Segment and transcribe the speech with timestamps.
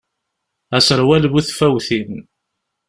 [0.77, 2.13] Aserwal bu tfawtin.